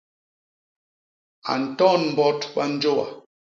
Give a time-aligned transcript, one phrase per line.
[1.51, 3.05] A nton mbot ba njôa.